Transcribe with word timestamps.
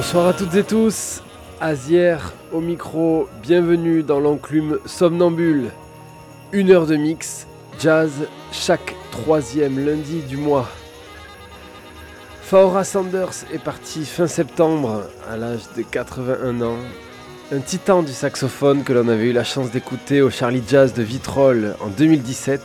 Bonsoir 0.00 0.28
à 0.28 0.32
toutes 0.32 0.54
et 0.54 0.64
tous, 0.64 1.22
Azière 1.60 2.32
au 2.52 2.60
micro, 2.62 3.28
bienvenue 3.42 4.02
dans 4.02 4.18
l'enclume 4.18 4.78
somnambule. 4.86 5.72
Une 6.52 6.70
heure 6.70 6.86
de 6.86 6.96
mix, 6.96 7.46
jazz, 7.78 8.10
chaque 8.50 8.94
troisième 9.10 9.78
lundi 9.84 10.22
du 10.22 10.38
mois. 10.38 10.66
Faora 12.40 12.82
Sanders 12.82 13.44
est 13.52 13.62
parti 13.62 14.06
fin 14.06 14.26
septembre 14.26 15.02
à 15.30 15.36
l'âge 15.36 15.64
de 15.76 15.82
81 15.82 16.62
ans. 16.62 16.78
Un 17.52 17.60
titan 17.60 18.02
du 18.02 18.12
saxophone 18.12 18.84
que 18.84 18.94
l'on 18.94 19.06
avait 19.06 19.28
eu 19.28 19.32
la 19.34 19.44
chance 19.44 19.70
d'écouter 19.70 20.22
au 20.22 20.30
Charlie 20.30 20.62
Jazz 20.66 20.94
de 20.94 21.02
Vitrolles 21.02 21.76
en 21.80 21.88
2017. 21.88 22.62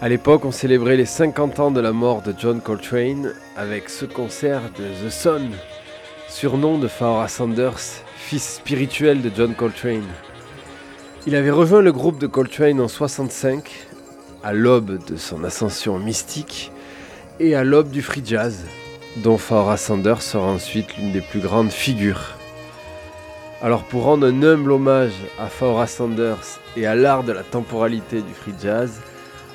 À 0.00 0.08
l'époque, 0.08 0.44
on 0.44 0.52
célébrait 0.52 0.96
les 0.96 1.04
50 1.04 1.58
ans 1.58 1.70
de 1.72 1.80
la 1.80 1.90
mort 1.90 2.22
de 2.22 2.32
John 2.38 2.60
Coltrane 2.60 3.32
avec 3.56 3.88
ce 3.88 4.04
concert 4.04 4.62
de 4.78 4.84
The 5.04 5.10
Sun 5.10 5.50
surnom 6.28 6.78
de 6.78 6.88
Pharoah 6.88 7.28
Sanders, 7.28 8.02
fils 8.16 8.56
spirituel 8.56 9.22
de 9.22 9.30
John 9.34 9.54
Coltrane. 9.54 10.06
Il 11.26 11.34
avait 11.34 11.50
rejoint 11.50 11.80
le 11.80 11.90
groupe 11.90 12.18
de 12.18 12.26
Coltrane 12.26 12.80
en 12.80 12.88
65, 12.88 13.70
à 14.44 14.52
l'aube 14.52 15.04
de 15.06 15.16
son 15.16 15.42
ascension 15.42 15.98
mystique 15.98 16.70
et 17.40 17.54
à 17.54 17.64
l'aube 17.64 17.90
du 17.90 18.02
free 18.02 18.22
jazz, 18.24 18.66
dont 19.16 19.38
Pharoah 19.38 19.78
Sanders 19.78 20.22
sera 20.22 20.46
ensuite 20.46 20.96
l'une 20.96 21.12
des 21.12 21.22
plus 21.22 21.40
grandes 21.40 21.70
figures. 21.70 22.36
Alors 23.62 23.82
pour 23.84 24.04
rendre 24.04 24.26
un 24.26 24.42
humble 24.42 24.72
hommage 24.72 25.14
à 25.38 25.46
Pharoah 25.46 25.86
Sanders 25.86 26.60
et 26.76 26.86
à 26.86 26.94
l'art 26.94 27.24
de 27.24 27.32
la 27.32 27.42
temporalité 27.42 28.20
du 28.20 28.34
free 28.34 28.54
jazz, 28.62 29.00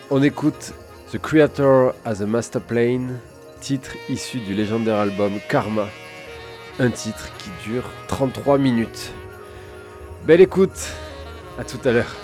on 0.09 0.21
écoute 0.21 0.73
The 1.11 1.19
Creator 1.19 1.93
as 2.03 2.21
a 2.21 2.25
Master 2.25 2.61
Plane, 2.61 3.19
titre 3.61 3.91
issu 4.09 4.39
du 4.39 4.53
légendaire 4.53 4.97
album 4.97 5.33
Karma 5.47 5.87
un 6.79 6.89
titre 6.89 7.29
qui 7.37 7.49
dure 7.69 7.83
33 8.07 8.57
minutes. 8.57 9.11
Belle 10.25 10.41
écoute, 10.41 10.89
à 11.59 11.63
tout 11.63 11.79
à 11.85 11.91
l'heure. 11.91 12.22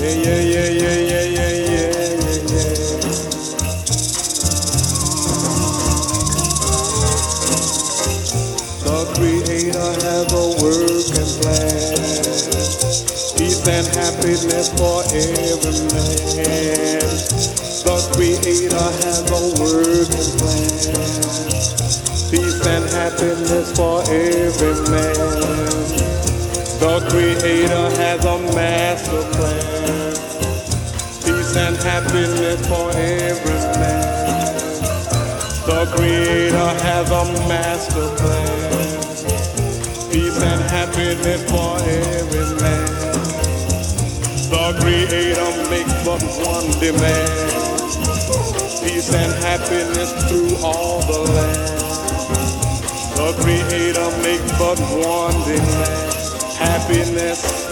Yeah, 0.00 0.08
yeah, 0.08 0.40
yeah, 0.40 0.68
yeah, 0.70 0.96
yeah, 0.96 1.24
yeah, 1.28 1.52
yeah. 1.60 2.70
The 8.80 8.96
Creator 9.12 9.92
has 10.00 10.32
a 10.32 10.44
work 10.56 11.12
and 11.20 11.32
plan. 11.36 12.00
Peace 13.36 13.60
and 13.68 13.88
happiness 13.92 14.68
for 14.72 15.04
every 15.12 15.76
man. 15.92 17.04
The 17.84 17.96
Creator 18.16 18.88
has 19.04 19.20
a 19.28 19.40
work 19.60 20.08
and 20.16 20.32
plan. 20.40 20.80
Peace 22.32 22.60
and 22.66 22.88
happiness 22.88 23.68
for 23.76 24.00
every 24.08 24.74
man. 24.88 25.12
The 26.80 26.94
Creator 27.10 27.86
has 28.00 28.24
a 28.24 28.38
master 28.54 29.22
plan 29.36 29.69
and 31.60 31.76
happiness 31.76 32.66
for 32.68 32.90
every 32.96 33.60
man. 33.78 34.60
The 35.66 35.80
Creator 35.94 36.70
has 36.84 37.10
a 37.10 37.24
master 37.48 38.08
plan. 38.16 38.90
Peace 40.10 40.40
and 40.42 40.62
happiness 40.70 41.42
for 41.50 41.76
every 41.84 42.46
man. 42.62 42.86
The 44.50 44.66
Creator 44.80 45.50
makes 45.70 45.96
but 46.04 46.22
one 46.48 46.70
demand. 46.80 47.30
Peace 48.82 49.12
and 49.12 49.32
happiness 49.44 50.10
through 50.28 50.56
all 50.64 51.00
the 51.02 51.20
land. 51.32 51.80
The 53.16 53.30
Creator 53.42 54.10
makes 54.24 54.50
but 54.58 54.80
one 55.04 55.38
demand. 55.44 56.10
Happiness 56.56 57.69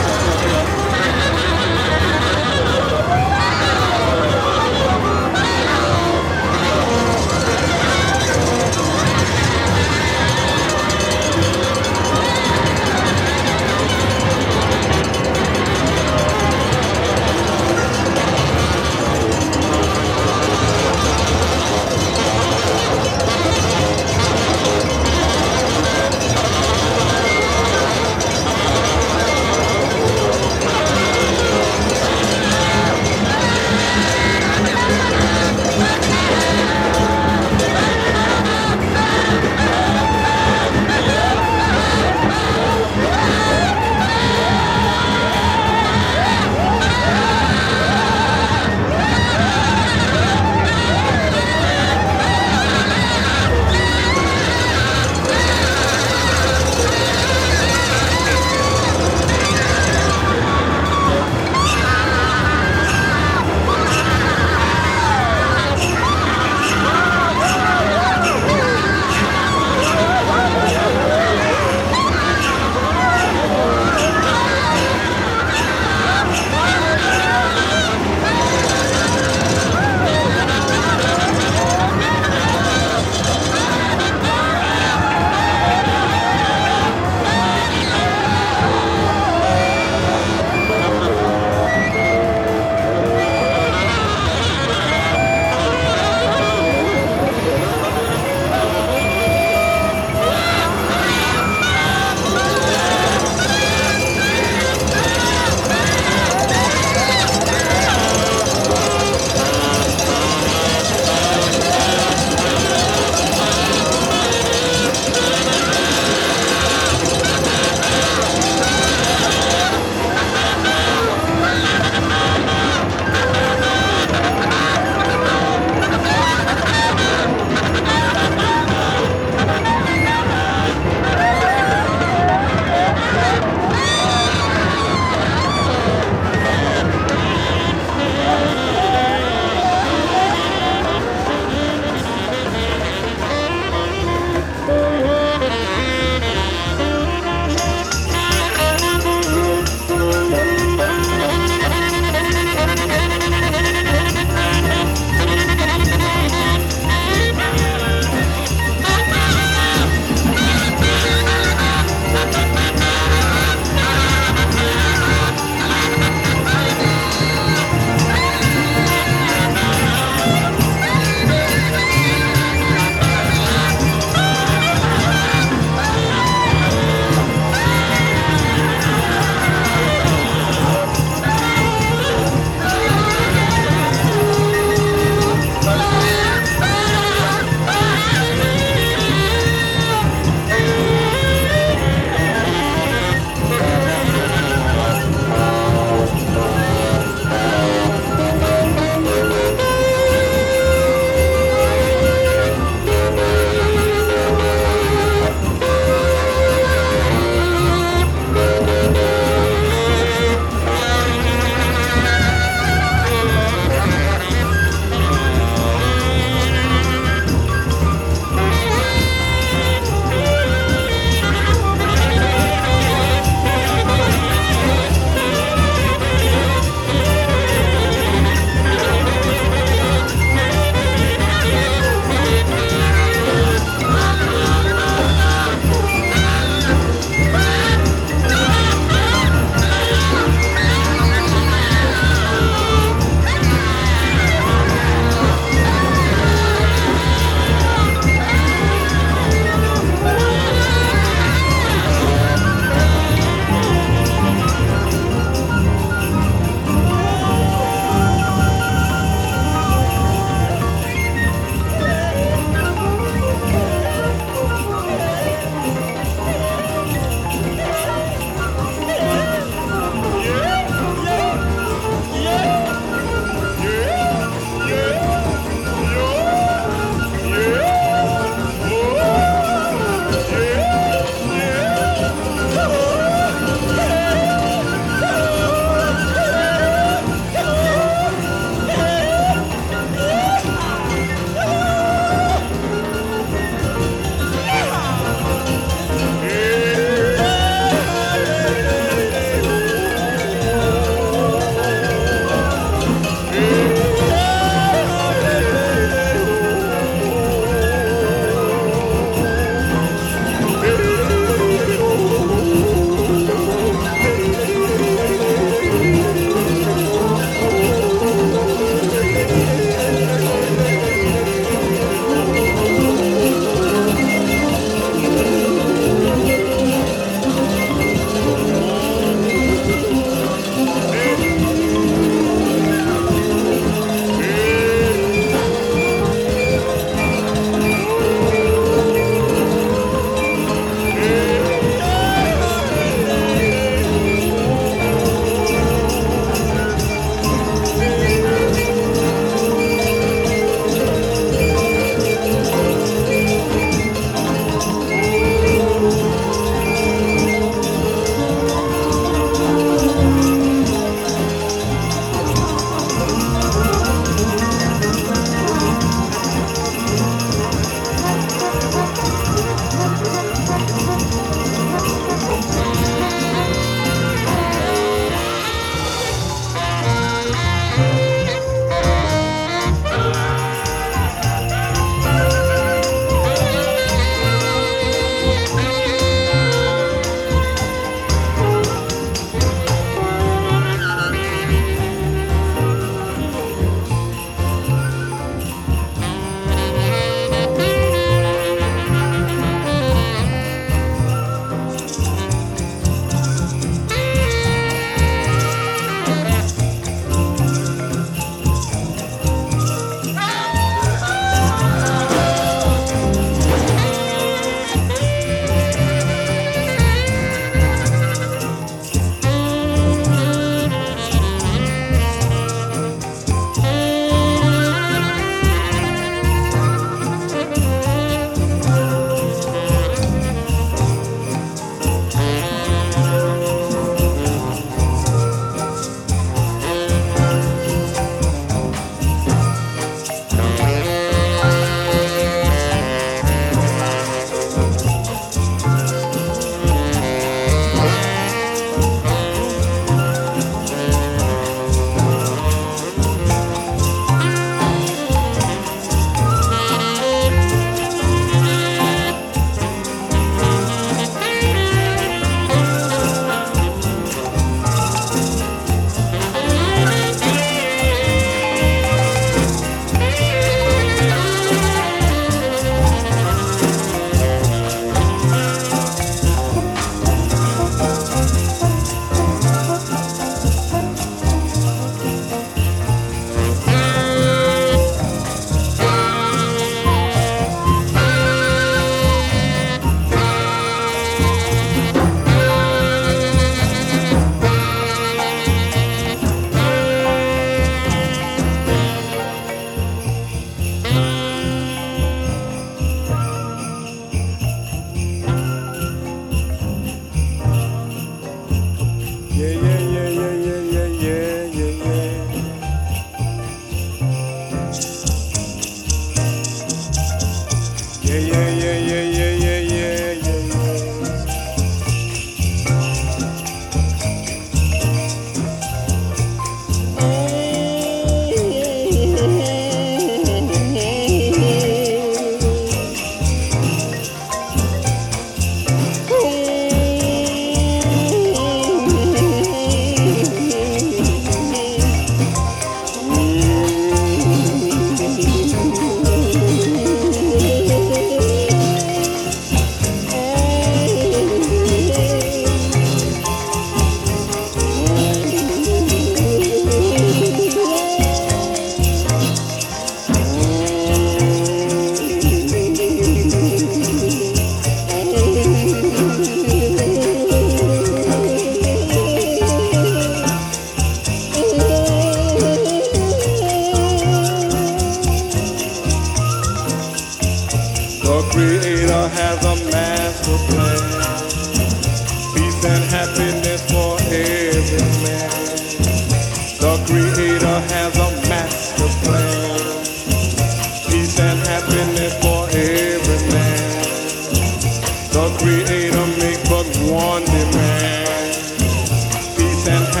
and 599.67 600.00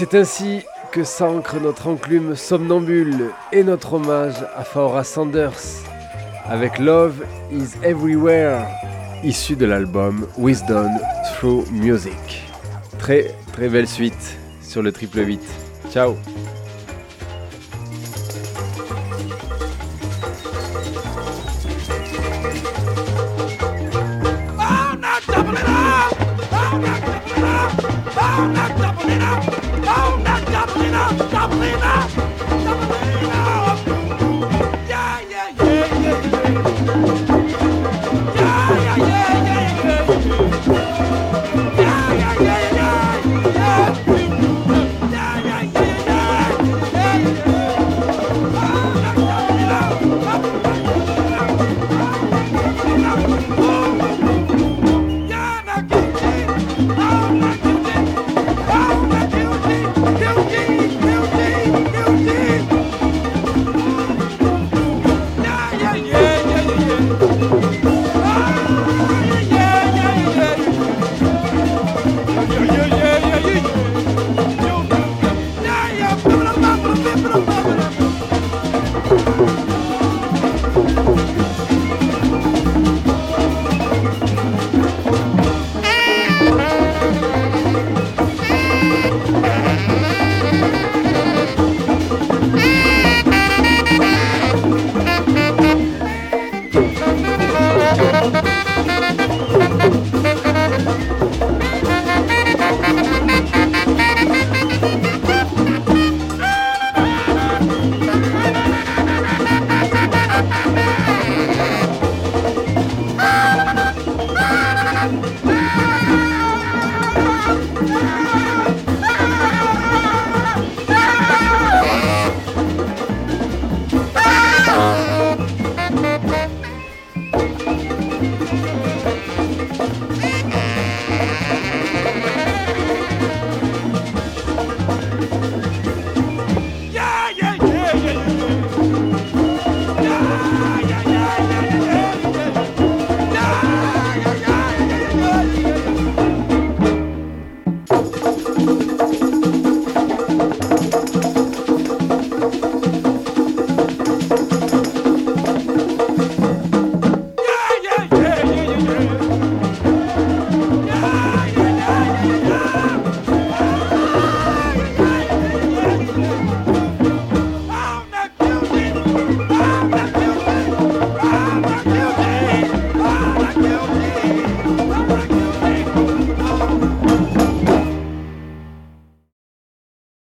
C'est 0.00 0.14
ainsi 0.14 0.62
que 0.92 1.04
s'ancre 1.04 1.60
notre 1.60 1.86
enclume 1.86 2.34
somnambule 2.34 3.32
et 3.52 3.62
notre 3.62 3.92
hommage 3.92 4.46
à 4.56 4.64
Faora 4.64 5.04
Sanders 5.04 5.84
avec 6.46 6.78
Love 6.78 7.22
is 7.52 7.76
Everywhere, 7.84 8.66
issu 9.22 9.56
de 9.56 9.66
l'album 9.66 10.26
Wisdom 10.38 10.88
Through 11.34 11.70
Music. 11.70 12.48
Très 12.98 13.34
très 13.52 13.68
belle 13.68 13.86
suite 13.86 14.38
sur 14.62 14.80
le 14.80 14.90
triple 14.90 15.18
8. 15.18 15.42
Ciao 15.92 16.16